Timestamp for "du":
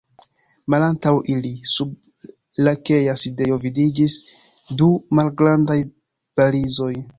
4.83-4.91